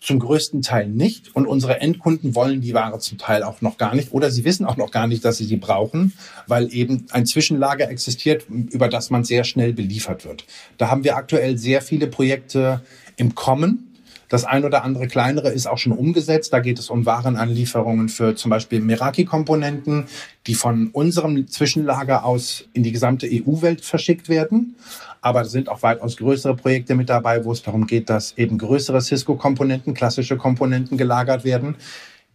zum 0.00 0.18
größten 0.18 0.62
Teil 0.62 0.88
nicht 0.88 1.34
und 1.36 1.46
unsere 1.46 1.80
Endkunden 1.80 2.34
wollen 2.34 2.62
die 2.62 2.72
Ware 2.72 2.98
zum 2.98 3.18
Teil 3.18 3.42
auch 3.42 3.60
noch 3.60 3.76
gar 3.76 3.94
nicht 3.94 4.12
oder 4.12 4.30
sie 4.30 4.44
wissen 4.44 4.64
auch 4.64 4.78
noch 4.78 4.90
gar 4.90 5.06
nicht, 5.06 5.24
dass 5.24 5.36
sie 5.36 5.44
sie 5.44 5.58
brauchen, 5.58 6.14
weil 6.46 6.72
eben 6.72 7.06
ein 7.10 7.26
Zwischenlager 7.26 7.88
existiert, 7.90 8.46
über 8.48 8.88
das 8.88 9.10
man 9.10 9.24
sehr 9.24 9.44
schnell 9.44 9.74
beliefert 9.74 10.24
wird. 10.24 10.46
Da 10.78 10.90
haben 10.90 11.04
wir 11.04 11.16
aktuell 11.16 11.58
sehr 11.58 11.82
viele 11.82 12.06
Projekte 12.06 12.80
im 13.16 13.34
Kommen. 13.34 13.86
Das 14.30 14.44
ein 14.44 14.64
oder 14.64 14.84
andere 14.84 15.08
kleinere 15.08 15.50
ist 15.50 15.66
auch 15.66 15.78
schon 15.78 15.92
umgesetzt. 15.92 16.52
Da 16.52 16.60
geht 16.60 16.78
es 16.78 16.88
um 16.88 17.04
Warenanlieferungen 17.04 18.08
für 18.08 18.36
zum 18.36 18.50
Beispiel 18.50 18.80
Meraki-Komponenten, 18.80 20.06
die 20.46 20.54
von 20.54 20.88
unserem 20.92 21.48
Zwischenlager 21.48 22.24
aus 22.24 22.64
in 22.72 22.84
die 22.84 22.92
gesamte 22.92 23.26
EU-Welt 23.26 23.84
verschickt 23.84 24.28
werden. 24.28 24.76
Aber 25.20 25.42
es 25.42 25.50
sind 25.50 25.68
auch 25.68 25.82
weitaus 25.82 26.16
größere 26.16 26.54
Projekte 26.54 26.94
mit 26.94 27.08
dabei, 27.08 27.44
wo 27.44 27.50
es 27.50 27.62
darum 27.62 27.88
geht, 27.88 28.08
dass 28.08 28.38
eben 28.38 28.56
größere 28.56 29.00
Cisco-Komponenten, 29.00 29.94
klassische 29.94 30.36
Komponenten 30.36 30.96
gelagert 30.96 31.44
werden, 31.44 31.74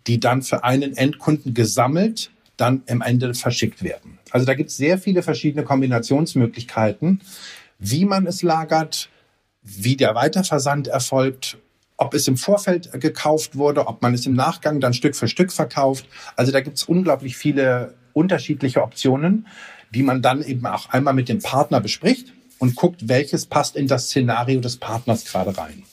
die 0.05 0.19
dann 0.19 0.41
für 0.41 0.65
einen 0.65 0.97
Endkunden 0.97 1.53
gesammelt 1.53 2.29
dann 2.57 2.83
im 2.87 3.01
Ende 3.01 3.33
verschickt 3.33 3.83
werden. 3.83 4.19
Also 4.31 4.45
da 4.45 4.53
gibt 4.53 4.69
es 4.69 4.77
sehr 4.77 4.97
viele 4.97 5.23
verschiedene 5.23 5.63
Kombinationsmöglichkeiten, 5.63 7.21
wie 7.79 8.05
man 8.05 8.27
es 8.27 8.41
lagert, 8.41 9.09
wie 9.65 9.97
der 9.97 10.15
Weiterversand 10.15 10.87
erfolgt, 10.87 11.57
ob 11.97 12.13
es 12.13 12.27
im 12.27 12.37
Vorfeld 12.37 12.91
gekauft 13.01 13.55
wurde, 13.55 13.87
ob 13.87 14.01
man 14.01 14.13
es 14.13 14.25
im 14.25 14.33
Nachgang 14.33 14.79
dann 14.79 14.93
Stück 14.93 15.15
für 15.15 15.27
Stück 15.27 15.51
verkauft. 15.51 16.05
Also 16.35 16.51
da 16.51 16.61
gibt 16.61 16.77
es 16.77 16.83
unglaublich 16.83 17.35
viele 17.35 17.95
unterschiedliche 18.13 18.81
Optionen, 18.81 19.47
die 19.93 20.03
man 20.03 20.21
dann 20.21 20.43
eben 20.43 20.65
auch 20.65 20.89
einmal 20.89 21.13
mit 21.13 21.29
dem 21.29 21.41
Partner 21.41 21.81
bespricht 21.81 22.33
und 22.59 22.75
guckt, 22.75 23.07
welches 23.07 23.45
passt 23.45 23.75
in 23.75 23.87
das 23.87 24.05
Szenario 24.05 24.59
des 24.59 24.77
Partners 24.77 25.25
gerade 25.25 25.57
rein. 25.57 25.83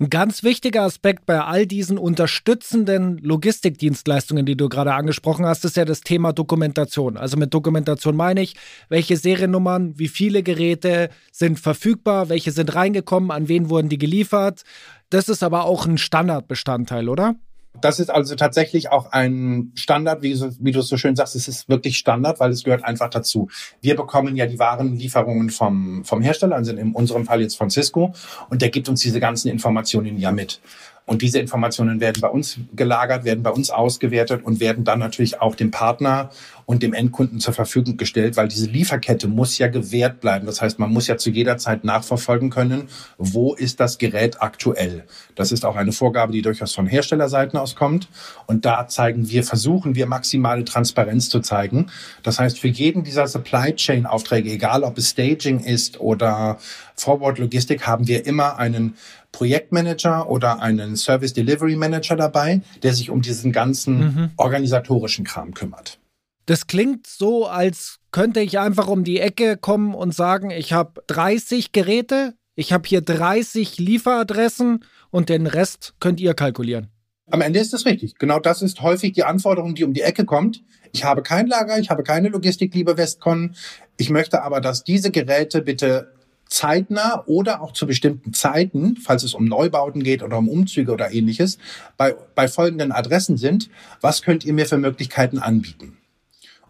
Ein 0.00 0.10
ganz 0.10 0.42
wichtiger 0.42 0.82
Aspekt 0.82 1.24
bei 1.24 1.40
all 1.40 1.66
diesen 1.66 1.98
unterstützenden 1.98 3.18
Logistikdienstleistungen, 3.18 4.44
die 4.44 4.56
du 4.56 4.68
gerade 4.68 4.92
angesprochen 4.92 5.46
hast, 5.46 5.64
ist 5.64 5.76
ja 5.76 5.84
das 5.84 6.00
Thema 6.00 6.32
Dokumentation. 6.32 7.16
Also 7.16 7.36
mit 7.36 7.54
Dokumentation 7.54 8.16
meine 8.16 8.42
ich, 8.42 8.56
welche 8.88 9.16
Seriennummern, 9.16 9.96
wie 9.96 10.08
viele 10.08 10.42
Geräte 10.42 11.10
sind 11.30 11.60
verfügbar, 11.60 12.28
welche 12.28 12.50
sind 12.50 12.74
reingekommen, 12.74 13.30
an 13.30 13.46
wen 13.46 13.70
wurden 13.70 13.88
die 13.88 13.98
geliefert. 13.98 14.64
Das 15.10 15.28
ist 15.28 15.44
aber 15.44 15.64
auch 15.64 15.86
ein 15.86 15.96
Standardbestandteil, 15.96 17.08
oder? 17.08 17.36
Das 17.80 17.98
ist 17.98 18.10
also 18.10 18.34
tatsächlich 18.36 18.90
auch 18.90 19.12
ein 19.12 19.72
Standard, 19.74 20.22
wie, 20.22 20.40
wie 20.60 20.72
du 20.72 20.80
es 20.80 20.88
so 20.88 20.96
schön 20.96 21.16
sagst, 21.16 21.34
es 21.34 21.48
ist 21.48 21.68
wirklich 21.68 21.98
Standard, 21.98 22.40
weil 22.40 22.50
es 22.50 22.64
gehört 22.64 22.84
einfach 22.84 23.10
dazu. 23.10 23.48
Wir 23.80 23.96
bekommen 23.96 24.36
ja 24.36 24.46
die 24.46 24.58
Warenlieferungen 24.58 25.50
vom, 25.50 26.04
vom 26.04 26.22
Hersteller, 26.22 26.56
also 26.56 26.72
in 26.72 26.92
unserem 26.92 27.24
Fall 27.26 27.40
jetzt 27.40 27.56
von 27.56 27.70
Cisco, 27.70 28.14
und 28.48 28.62
der 28.62 28.70
gibt 28.70 28.88
uns 28.88 29.00
diese 29.00 29.20
ganzen 29.20 29.48
Informationen 29.48 30.18
ja 30.18 30.30
mit. 30.30 30.60
Und 31.06 31.20
diese 31.20 31.38
Informationen 31.38 32.00
werden 32.00 32.22
bei 32.22 32.28
uns 32.28 32.58
gelagert, 32.74 33.24
werden 33.24 33.42
bei 33.42 33.50
uns 33.50 33.68
ausgewertet 33.68 34.42
und 34.42 34.58
werden 34.58 34.84
dann 34.84 34.98
natürlich 34.98 35.40
auch 35.40 35.54
dem 35.54 35.70
Partner 35.70 36.30
und 36.64 36.82
dem 36.82 36.94
Endkunden 36.94 37.40
zur 37.40 37.52
Verfügung 37.52 37.98
gestellt, 37.98 38.38
weil 38.38 38.48
diese 38.48 38.70
Lieferkette 38.70 39.28
muss 39.28 39.58
ja 39.58 39.68
gewährt 39.68 40.20
bleiben. 40.20 40.46
Das 40.46 40.62
heißt, 40.62 40.78
man 40.78 40.90
muss 40.90 41.06
ja 41.06 41.18
zu 41.18 41.28
jeder 41.28 41.58
Zeit 41.58 41.84
nachverfolgen 41.84 42.48
können, 42.48 42.88
wo 43.18 43.52
ist 43.52 43.80
das 43.80 43.98
Gerät 43.98 44.40
aktuell. 44.40 45.04
Das 45.34 45.52
ist 45.52 45.66
auch 45.66 45.76
eine 45.76 45.92
Vorgabe, 45.92 46.32
die 46.32 46.40
durchaus 46.40 46.74
von 46.74 46.86
Herstellerseiten 46.86 47.58
aus 47.58 47.76
kommt. 47.76 48.08
Und 48.46 48.64
da 48.64 48.88
zeigen 48.88 49.28
wir, 49.28 49.44
versuchen 49.44 49.94
wir 49.94 50.06
maximale 50.06 50.64
Transparenz 50.64 51.28
zu 51.28 51.40
zeigen. 51.40 51.88
Das 52.22 52.38
heißt, 52.38 52.58
für 52.58 52.68
jeden 52.68 53.04
dieser 53.04 53.26
Supply 53.26 53.74
Chain 53.74 54.06
Aufträge, 54.06 54.50
egal 54.50 54.84
ob 54.84 54.96
es 54.96 55.10
Staging 55.10 55.60
ist 55.60 56.00
oder 56.00 56.58
Forward 56.96 57.38
Logistik, 57.38 57.86
haben 57.86 58.08
wir 58.08 58.24
immer 58.24 58.58
einen 58.58 58.94
Projektmanager 59.34 60.30
oder 60.30 60.60
einen 60.62 60.94
Service 60.94 61.32
Delivery 61.32 61.74
Manager 61.74 62.14
dabei, 62.14 62.62
der 62.84 62.94
sich 62.94 63.10
um 63.10 63.20
diesen 63.20 63.50
ganzen 63.50 63.98
mhm. 63.98 64.30
organisatorischen 64.36 65.24
Kram 65.24 65.54
kümmert. 65.54 65.98
Das 66.46 66.68
klingt 66.68 67.06
so, 67.06 67.46
als 67.46 67.98
könnte 68.12 68.40
ich 68.40 68.60
einfach 68.60 68.86
um 68.86 69.02
die 69.02 69.18
Ecke 69.18 69.56
kommen 69.56 69.94
und 69.94 70.14
sagen, 70.14 70.50
ich 70.50 70.72
habe 70.72 71.02
30 71.08 71.72
Geräte, 71.72 72.34
ich 72.54 72.72
habe 72.72 72.86
hier 72.86 73.00
30 73.00 73.78
Lieferadressen 73.78 74.84
und 75.10 75.28
den 75.28 75.48
Rest 75.48 75.94
könnt 75.98 76.20
ihr 76.20 76.34
kalkulieren. 76.34 76.90
Am 77.28 77.40
Ende 77.40 77.58
ist 77.58 77.72
das 77.72 77.86
richtig. 77.86 78.18
Genau 78.18 78.38
das 78.38 78.62
ist 78.62 78.82
häufig 78.82 79.14
die 79.14 79.24
Anforderung, 79.24 79.74
die 79.74 79.82
um 79.82 79.94
die 79.94 80.02
Ecke 80.02 80.24
kommt. 80.26 80.62
Ich 80.92 81.02
habe 81.02 81.22
kein 81.22 81.48
Lager, 81.48 81.76
ich 81.78 81.90
habe 81.90 82.04
keine 82.04 82.28
Logistik, 82.28 82.72
liebe 82.72 82.96
Westcon. 82.96 83.56
Ich 83.96 84.10
möchte 84.10 84.42
aber, 84.42 84.60
dass 84.60 84.84
diese 84.84 85.10
Geräte 85.10 85.60
bitte 85.62 86.13
zeitnah 86.46 87.24
oder 87.26 87.62
auch 87.62 87.72
zu 87.72 87.86
bestimmten 87.86 88.32
Zeiten, 88.32 88.96
falls 88.96 89.22
es 89.22 89.34
um 89.34 89.44
Neubauten 89.44 90.02
geht 90.02 90.22
oder 90.22 90.38
um 90.38 90.48
Umzüge 90.48 90.92
oder 90.92 91.12
ähnliches, 91.12 91.58
bei, 91.96 92.14
bei 92.34 92.48
folgenden 92.48 92.92
Adressen 92.92 93.36
sind. 93.36 93.70
Was 94.00 94.22
könnt 94.22 94.44
ihr 94.44 94.52
mir 94.52 94.66
für 94.66 94.78
Möglichkeiten 94.78 95.38
anbieten? 95.38 95.96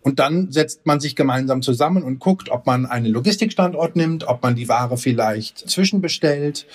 Und 0.04 0.18
dann 0.18 0.52
setzt 0.52 0.84
man 0.84 1.00
sich 1.00 1.16
gemeinsam 1.16 1.62
zusammen 1.62 2.02
und 2.02 2.18
guckt, 2.18 2.50
ob 2.50 2.66
man 2.66 2.84
einen 2.84 3.06
Logistikstandort 3.06 3.96
nimmt, 3.96 4.28
ob 4.28 4.42
man 4.42 4.54
die 4.54 4.68
Ware 4.68 4.98
vielleicht 4.98 5.70
zwischenbestellt, 5.70 6.66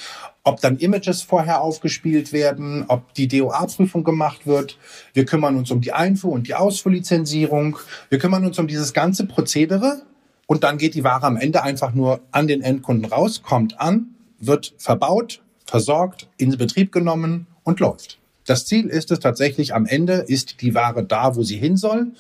ob 0.44 0.60
dann 0.62 0.78
Images 0.78 1.22
vorher 1.22 1.62
aufgespielt 1.62 2.34
werden, 2.34 2.86
ob 2.88 3.14
die 3.14 3.28
DOA-Prüfung 3.28 4.04
gemacht 4.04 4.48
wird. 4.48 4.80
Wir 5.14 5.26
kümmern 5.26 5.58
uns 5.58 5.70
um 5.70 5.80
die 5.80 5.94
Einfuhr 5.94 6.32
und 6.32 6.48
die 6.48 6.56
Ausfuhrlizenzierung. 6.56 7.78
Wir 8.10 8.18
kümmern 8.18 8.46
uns 8.46 8.58
um 8.58 8.66
dieses 8.66 8.94
ganze 8.94 9.28
Prozedere 9.28 10.02
und 10.50 10.64
dann 10.64 10.80
geht 10.80 10.96
die 10.96 11.04
Ware 11.04 11.28
am 11.28 11.38
Ende 11.38 11.62
einfach 11.62 11.94
nur 11.94 12.22
an 12.32 12.48
den 12.48 12.64
Endkunden 12.64 13.06
raus, 13.06 13.44
kommt 13.44 13.80
an, 13.80 14.16
wird 14.40 14.74
verbaut, 14.80 15.44
versorgt, 15.64 16.28
in 16.38 16.58
Betrieb 16.58 16.92
genommen 16.92 17.46
und 17.64 17.80
läuft. 17.80 18.18
Das 18.48 18.66
Ziel 18.66 18.88
ist 18.88 19.12
es 19.12 19.20
tatsächlich, 19.20 19.76
am 19.76 19.86
Ende 19.86 20.14
ist 20.14 20.62
die 20.62 20.74
Ware 20.74 21.04
da, 21.04 21.36
wo 21.36 21.44
sie 21.44 21.58
hin 21.58 21.78
soll 21.78 22.14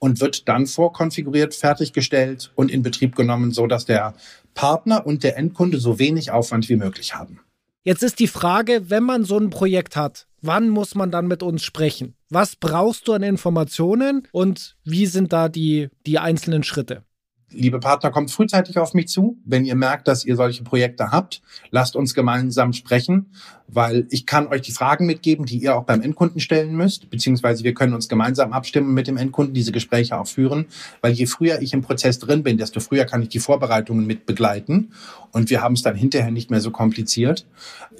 und 0.00 0.20
wird 0.20 0.48
dann 0.48 0.66
vorkonfiguriert, 0.66 1.54
fertiggestellt 1.54 2.50
und 2.56 2.72
in 2.72 2.82
Betrieb 2.82 3.14
genommen, 3.14 3.52
so 3.52 3.68
dass 3.68 3.84
der 3.84 4.14
Partner 4.54 5.06
und 5.06 5.22
der 5.22 5.36
Endkunde 5.36 5.78
so 5.78 6.00
wenig 6.00 6.32
Aufwand 6.32 6.68
wie 6.68 6.76
möglich 6.76 7.14
haben. 7.14 7.38
Jetzt 7.84 8.02
ist 8.02 8.18
die 8.18 8.26
Frage, 8.26 8.90
wenn 8.90 9.04
man 9.04 9.22
so 9.22 9.38
ein 9.38 9.50
Projekt 9.50 9.94
hat, 9.94 10.26
wann 10.42 10.68
muss 10.68 10.96
man 10.96 11.12
dann 11.12 11.28
mit 11.28 11.44
uns 11.44 11.62
sprechen? 11.62 12.16
Was 12.28 12.56
brauchst 12.56 13.06
du 13.06 13.12
an 13.12 13.22
Informationen 13.22 14.26
und 14.32 14.74
wie 14.82 15.06
sind 15.06 15.32
da 15.32 15.48
die, 15.48 15.90
die 16.06 16.18
einzelnen 16.18 16.64
Schritte? 16.64 17.04
Liebe 17.50 17.80
Partner, 17.80 18.10
kommt 18.10 18.30
frühzeitig 18.30 18.78
auf 18.78 18.94
mich 18.94 19.08
zu. 19.08 19.38
Wenn 19.44 19.64
ihr 19.64 19.74
merkt, 19.74 20.08
dass 20.08 20.24
ihr 20.24 20.36
solche 20.36 20.62
Projekte 20.64 21.10
habt, 21.10 21.42
lasst 21.70 21.96
uns 21.96 22.14
gemeinsam 22.14 22.72
sprechen, 22.72 23.32
weil 23.66 24.06
ich 24.10 24.26
kann 24.26 24.48
euch 24.48 24.62
die 24.62 24.72
Fragen 24.72 25.06
mitgeben, 25.06 25.46
die 25.46 25.58
ihr 25.58 25.76
auch 25.76 25.84
beim 25.84 26.02
Endkunden 26.02 26.40
stellen 26.40 26.76
müsst, 26.76 27.10
beziehungsweise 27.10 27.64
wir 27.64 27.74
können 27.74 27.94
uns 27.94 28.08
gemeinsam 28.08 28.52
abstimmen 28.52 28.92
mit 28.94 29.06
dem 29.06 29.16
Endkunden, 29.16 29.54
diese 29.54 29.72
Gespräche 29.72 30.18
auch 30.18 30.26
führen, 30.26 30.66
weil 31.00 31.12
je 31.12 31.26
früher 31.26 31.60
ich 31.60 31.72
im 31.72 31.82
Prozess 31.82 32.18
drin 32.18 32.42
bin, 32.42 32.58
desto 32.58 32.80
früher 32.80 33.04
kann 33.04 33.22
ich 33.22 33.28
die 33.28 33.40
Vorbereitungen 33.40 34.06
mit 34.06 34.26
begleiten 34.26 34.92
und 35.32 35.50
wir 35.50 35.62
haben 35.62 35.74
es 35.74 35.82
dann 35.82 35.96
hinterher 35.96 36.30
nicht 36.30 36.50
mehr 36.50 36.60
so 36.60 36.70
kompliziert. 36.70 37.46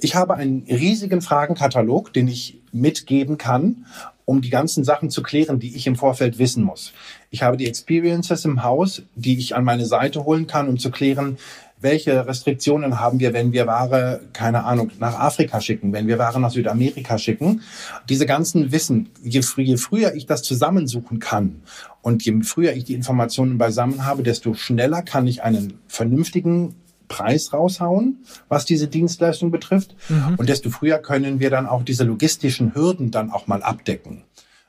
Ich 0.01 0.15
habe 0.15 0.35
einen 0.35 0.63
riesigen 0.67 1.21
Fragenkatalog, 1.21 2.13
den 2.13 2.27
ich 2.27 2.61
mitgeben 2.71 3.37
kann 3.37 3.85
um 4.29 4.41
die 4.41 4.51
ganzen 4.51 4.83
Sachen 4.83 5.09
zu 5.09 5.23
klären, 5.23 5.59
die 5.59 5.75
ich 5.75 5.87
im 5.87 5.95
Vorfeld 5.95 6.37
wissen 6.37 6.63
muss. 6.63 6.93
Ich 7.31 7.41
habe 7.41 7.57
die 7.57 7.65
Experiences 7.65 8.45
im 8.45 8.61
Haus, 8.61 9.01
die 9.15 9.39
ich 9.39 9.55
an 9.55 9.63
meine 9.63 9.87
Seite 9.87 10.23
holen 10.23 10.45
kann, 10.45 10.67
um 10.67 10.77
zu 10.77 10.91
klären, 10.91 11.39
welche 11.81 12.27
Restriktionen 12.27 12.99
haben 12.99 13.19
wir, 13.19 13.33
wenn 13.33 13.53
wir 13.53 13.65
Ware, 13.65 14.21
keine 14.31 14.65
Ahnung, 14.65 14.91
nach 14.99 15.17
Afrika 15.17 15.59
schicken, 15.61 15.93
wenn 15.93 16.07
wir 16.07 16.19
Ware 16.19 16.39
nach 16.39 16.51
Südamerika 16.51 17.17
schicken. 17.17 17.61
Diese 18.07 18.27
ganzen 18.27 18.71
Wissen, 18.71 19.09
je, 19.23 19.41
je 19.57 19.77
früher 19.77 20.13
ich 20.13 20.27
das 20.27 20.43
zusammensuchen 20.43 21.17
kann 21.17 21.63
und 22.03 22.23
je 22.23 22.39
früher 22.43 22.73
ich 22.73 22.83
die 22.83 22.93
Informationen 22.93 23.57
beisammen 23.57 24.05
habe, 24.05 24.21
desto 24.21 24.53
schneller 24.53 25.01
kann 25.01 25.25
ich 25.25 25.41
einen 25.41 25.79
vernünftigen 25.87 26.75
Preis 27.09 27.51
raushauen, 27.51 28.19
was 28.47 28.63
diese 28.63 28.87
Dienstleistung 28.87 29.51
betrifft. 29.51 29.95
Mhm. 30.07 30.35
Und 30.37 30.47
desto 30.47 30.69
früher 30.69 30.99
können 30.99 31.41
wir 31.41 31.49
dann 31.49 31.67
auch 31.67 31.83
diese 31.83 32.05
logistischen 32.05 32.73
Hürden 32.73 33.11
dann 33.11 33.31
auch 33.31 33.47
mal 33.47 33.61
abdecken. 33.61 34.23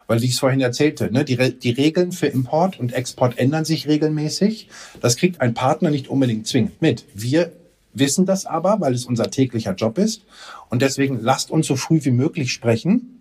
Weil, 0.09 0.21
wie 0.23 0.27
ich 0.27 0.33
es 0.33 0.41
vorhin 0.41 0.61
erzählte, 0.61 1.13
ne, 1.13 1.25
die, 1.25 1.37
die 1.57 1.71
Regeln 1.71 2.11
für 2.11 2.27
Import 2.27 2.81
und 2.81 2.93
Export 2.93 3.39
ändern 3.39 3.65
sich 3.65 3.87
regelmäßig. 3.87 4.69
Das 5.01 5.17
kriegt 5.17 5.41
ein 5.41 5.55
Partner 5.55 5.91
nicht 5.91 6.09
unbedingt 6.09 6.49
zwingend 6.49 6.83
mit. 6.83 7.05
Wir 7.15 7.53
wissen 7.93 8.27
das 8.27 8.45
aber, 8.45 8.81
weil 8.81 8.95
es 8.95 9.05
unser 9.05 9.31
täglicher 9.31 9.75
Job 9.75 9.99
ist. 9.99 10.23
Und 10.69 10.83
deswegen 10.83 11.21
lasst 11.21 11.53
uns 11.53 11.69
so 11.69 11.77
früh 11.77 12.01
wie 12.03 12.11
möglich 12.11 12.53
sprechen 12.53 13.20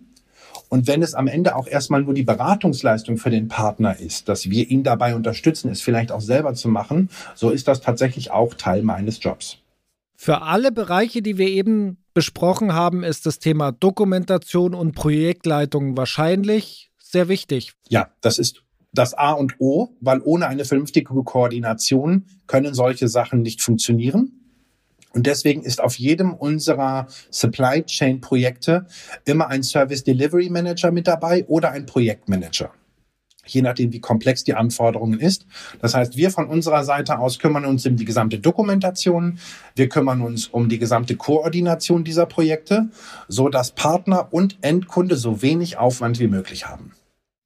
und 0.70 0.86
wenn 0.86 1.02
es 1.02 1.14
am 1.14 1.26
Ende 1.26 1.56
auch 1.56 1.66
erstmal 1.66 2.02
nur 2.02 2.14
die 2.14 2.22
Beratungsleistung 2.22 3.18
für 3.18 3.28
den 3.28 3.48
Partner 3.48 3.98
ist, 3.98 4.28
dass 4.28 4.48
wir 4.48 4.70
ihn 4.70 4.84
dabei 4.84 5.16
unterstützen, 5.16 5.68
es 5.68 5.82
vielleicht 5.82 6.12
auch 6.12 6.20
selber 6.20 6.54
zu 6.54 6.68
machen, 6.68 7.10
so 7.34 7.50
ist 7.50 7.66
das 7.68 7.80
tatsächlich 7.80 8.30
auch 8.30 8.54
Teil 8.54 8.82
meines 8.82 9.22
Jobs. 9.22 9.58
Für 10.14 10.42
alle 10.42 10.70
Bereiche, 10.70 11.22
die 11.22 11.38
wir 11.38 11.48
eben 11.48 11.98
besprochen 12.14 12.72
haben, 12.72 13.02
ist 13.02 13.26
das 13.26 13.40
Thema 13.40 13.72
Dokumentation 13.72 14.74
und 14.74 14.92
Projektleitung 14.92 15.96
wahrscheinlich 15.96 16.92
sehr 16.98 17.28
wichtig. 17.28 17.72
Ja, 17.88 18.10
das 18.20 18.38
ist 18.38 18.62
das 18.92 19.14
A 19.14 19.32
und 19.32 19.56
O, 19.58 19.96
weil 20.00 20.20
ohne 20.22 20.46
eine 20.46 20.64
vernünftige 20.64 21.12
Koordination 21.24 22.26
können 22.46 22.74
solche 22.74 23.08
Sachen 23.08 23.42
nicht 23.42 23.60
funktionieren. 23.60 24.39
Und 25.12 25.26
deswegen 25.26 25.62
ist 25.62 25.80
auf 25.80 25.98
jedem 25.98 26.34
unserer 26.34 27.06
Supply 27.30 27.82
Chain 27.84 28.20
Projekte 28.20 28.86
immer 29.24 29.48
ein 29.48 29.62
Service 29.62 30.04
Delivery 30.04 30.48
Manager 30.50 30.92
mit 30.92 31.06
dabei 31.06 31.44
oder 31.46 31.72
ein 31.72 31.86
Projektmanager. 31.86 32.70
Je 33.46 33.62
nachdem, 33.62 33.92
wie 33.92 34.00
komplex 34.00 34.44
die 34.44 34.54
Anforderungen 34.54 35.18
ist. 35.18 35.46
Das 35.80 35.94
heißt, 35.94 36.16
wir 36.16 36.30
von 36.30 36.46
unserer 36.46 36.84
Seite 36.84 37.18
aus 37.18 37.40
kümmern 37.40 37.64
uns 37.64 37.84
um 37.86 37.96
die 37.96 38.04
gesamte 38.04 38.38
Dokumentation. 38.38 39.40
Wir 39.74 39.88
kümmern 39.88 40.20
uns 40.20 40.46
um 40.46 40.68
die 40.68 40.78
gesamte 40.78 41.16
Koordination 41.16 42.04
dieser 42.04 42.26
Projekte, 42.26 42.90
so 43.26 43.48
dass 43.48 43.72
Partner 43.72 44.28
und 44.30 44.58
Endkunde 44.60 45.16
so 45.16 45.42
wenig 45.42 45.78
Aufwand 45.78 46.20
wie 46.20 46.28
möglich 46.28 46.68
haben. 46.68 46.92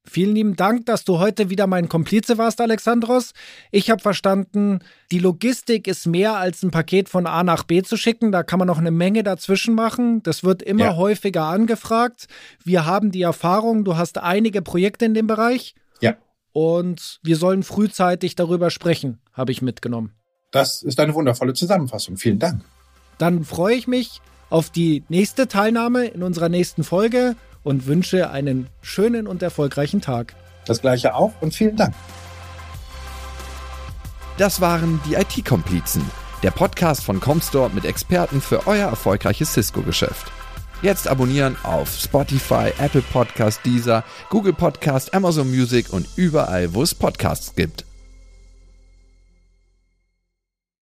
Vielen 0.07 0.35
lieben 0.35 0.55
Dank, 0.55 0.85
dass 0.85 1.03
du 1.03 1.19
heute 1.19 1.49
wieder 1.49 1.67
mein 1.67 1.89
Komplize 1.89 2.37
warst, 2.37 2.61
Alexandros. 2.61 3.33
Ich 3.71 3.89
habe 3.89 4.01
verstanden, 4.01 4.79
die 5.11 5.19
Logistik 5.19 5.87
ist 5.87 6.05
mehr 6.05 6.37
als 6.37 6.63
ein 6.63 6.71
Paket 6.71 7.09
von 7.09 7.25
A 7.27 7.43
nach 7.43 7.63
B 7.63 7.81
zu 7.81 7.97
schicken. 7.97 8.31
Da 8.31 8.43
kann 8.43 8.59
man 8.59 8.67
noch 8.67 8.77
eine 8.77 8.91
Menge 8.91 9.23
dazwischen 9.23 9.73
machen. 9.73 10.21
Das 10.23 10.43
wird 10.43 10.61
immer 10.61 10.85
ja. 10.85 10.95
häufiger 10.95 11.45
angefragt. 11.45 12.27
Wir 12.63 12.85
haben 12.85 13.11
die 13.11 13.23
Erfahrung, 13.23 13.83
du 13.83 13.97
hast 13.97 14.17
einige 14.19 14.61
Projekte 14.61 15.05
in 15.05 15.13
dem 15.13 15.27
Bereich. 15.27 15.75
Ja. 16.01 16.15
Und 16.53 17.19
wir 17.23 17.35
sollen 17.35 17.63
frühzeitig 17.63 18.35
darüber 18.35 18.69
sprechen, 18.69 19.19
habe 19.33 19.51
ich 19.51 19.61
mitgenommen. 19.61 20.13
Das 20.51 20.83
ist 20.83 20.99
eine 20.99 21.13
wundervolle 21.13 21.53
Zusammenfassung. 21.53 22.15
Vielen 22.17 22.39
Dank. 22.39 22.63
Dann 23.17 23.43
freue 23.43 23.75
ich 23.75 23.87
mich 23.87 24.21
auf 24.49 24.69
die 24.69 25.03
nächste 25.09 25.47
Teilnahme 25.47 26.05
in 26.05 26.23
unserer 26.23 26.49
nächsten 26.49 26.83
Folge 26.83 27.35
und 27.65 27.87
wünsche 27.87 28.29
einen 28.29 28.67
schönen 28.81 29.27
und 29.27 29.43
erfolgreichen 29.43 29.99
Tag. 29.99 30.35
Das 30.65 30.79
gleiche 30.81 31.15
auch 31.15 31.33
und 31.41 31.53
vielen 31.53 31.75
Dank. 31.75 31.93
Das 34.37 34.61
waren 34.61 35.01
die 35.05 35.15
IT-Komplizen, 35.15 36.03
der 36.43 36.51
Podcast 36.51 37.03
von 37.03 37.19
Comstore 37.19 37.71
mit 37.71 37.85
Experten 37.85 38.39
für 38.39 38.67
euer 38.67 38.89
erfolgreiches 38.89 39.53
Cisco-Geschäft. 39.53 40.31
Jetzt 40.81 41.07
abonnieren 41.07 41.55
auf 41.63 41.89
Spotify, 41.89 42.71
Apple 42.77 43.01
Podcast, 43.01 43.61
Deezer, 43.65 44.03
Google 44.29 44.53
Podcast, 44.53 45.13
Amazon 45.13 45.49
Music 45.49 45.91
und 45.91 46.07
überall, 46.15 46.73
wo 46.73 46.83
es 46.83 46.93
Podcasts 46.93 47.55
gibt. 47.55 47.84